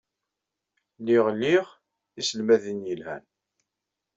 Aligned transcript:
Lliɣ 0.99 1.25
liɣ 1.41 1.65
tiselmadin 2.13 2.87
yelhan. 2.87 3.23